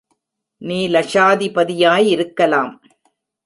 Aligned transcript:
நீ 0.61 0.79
லக்ஷாதிபதியாய் 0.87 2.07
இருக்கலாம். 2.07 2.73